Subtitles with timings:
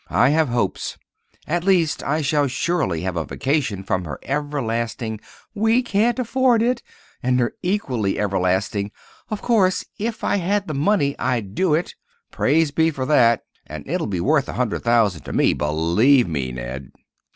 [0.09, 0.97] I have hopes.
[1.45, 5.19] At least, I shall surely have a vacation from her everlasting
[5.53, 6.81] "We can't afford it,"
[7.21, 8.89] and her equally everlasting
[9.29, 11.93] "Of course, if I had the money I'd do it."
[12.31, 16.89] Praise be for that!—and it'll be worth a hundred thousand to me, believe me, Ned.